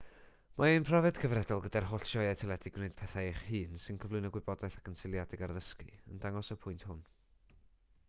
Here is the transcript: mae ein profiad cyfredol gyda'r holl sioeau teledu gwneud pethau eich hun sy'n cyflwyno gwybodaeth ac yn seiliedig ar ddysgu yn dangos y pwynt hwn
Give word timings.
mae 0.59 0.77
ein 0.77 0.85
profiad 0.85 1.19
cyfredol 1.25 1.61
gyda'r 1.65 1.85
holl 1.91 2.01
sioeau 2.13 2.39
teledu 2.41 2.73
gwneud 2.79 2.97
pethau 3.03 3.23
eich 3.35 3.45
hun 3.51 3.77
sy'n 3.85 4.03
cyflwyno 4.05 4.35
gwybodaeth 4.39 4.81
ac 4.83 4.93
yn 4.93 5.01
seiliedig 5.05 5.47
ar 5.49 5.57
ddysgu 5.59 5.91
yn 5.95 6.27
dangos 6.29 6.55
y 6.57 6.63
pwynt 6.67 6.91
hwn 6.91 7.09